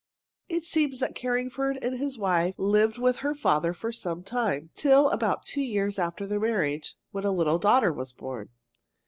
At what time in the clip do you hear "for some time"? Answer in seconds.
3.71-4.71